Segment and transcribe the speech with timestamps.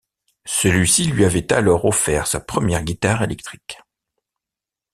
[0.47, 3.77] Celui-ci lui avait alors offert sa première guitare électrique.